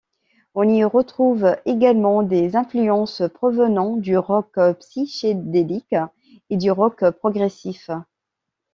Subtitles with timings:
[0.55, 5.93] On y retrouve également des influences provenant du rock psychédélique
[6.49, 7.91] et du rock progressif.